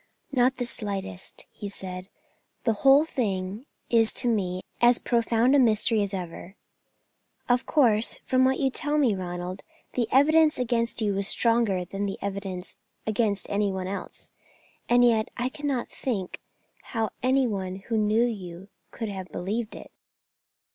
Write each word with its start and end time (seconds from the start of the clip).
"Not 0.31 0.57
the 0.57 0.65
slightest," 0.65 1.45
he 1.51 1.69
said; 1.69 2.09
"the 2.63 2.73
whole 2.81 3.05
thing 3.05 3.67
is 3.87 4.11
to 4.13 4.27
me 4.27 4.63
as 4.81 4.97
profound 4.97 5.55
a 5.55 5.59
mystery 5.59 6.01
as 6.01 6.11
ever." 6.11 6.55
"Of 7.47 7.67
course, 7.67 8.17
from 8.25 8.43
what 8.43 8.57
you 8.57 8.71
tell 8.71 8.97
me, 8.97 9.13
Ronald, 9.13 9.61
the 9.93 10.07
evidence 10.11 10.57
against 10.57 11.03
you 11.03 11.13
was 11.13 11.27
stronger 11.27 11.85
than 11.85 12.09
against 13.05 13.47
any 13.47 13.71
one 13.71 13.85
else, 13.87 14.31
and 14.89 15.05
yet 15.05 15.29
I 15.37 15.49
cannot 15.49 15.89
think 15.91 16.39
how 16.85 17.11
any 17.21 17.45
one 17.45 17.75
who 17.75 17.95
knew 17.99 18.25
you 18.25 18.69
could 18.89 19.09
have 19.09 19.31
believed 19.31 19.75
it." 19.75 19.91